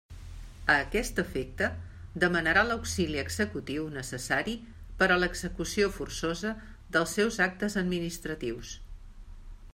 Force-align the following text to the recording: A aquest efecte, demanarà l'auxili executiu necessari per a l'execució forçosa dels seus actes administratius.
A 0.75 0.75
aquest 0.83 1.19
efecte, 1.23 1.67
demanarà 2.23 2.63
l'auxili 2.69 3.21
executiu 3.25 3.85
necessari 3.99 4.57
per 5.03 5.11
a 5.11 5.19
l'execució 5.25 5.93
forçosa 6.01 6.57
dels 6.97 7.17
seus 7.21 7.41
actes 7.51 7.79
administratius. 7.85 8.75